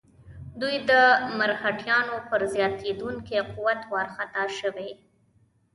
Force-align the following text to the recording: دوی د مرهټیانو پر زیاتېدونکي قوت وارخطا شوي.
دوی 0.61 0.75
د 0.89 0.91
مرهټیانو 1.39 2.15
پر 2.29 2.41
زیاتېدونکي 2.53 3.37
قوت 3.53 3.81
وارخطا 3.93 4.43
شوي. 4.59 4.91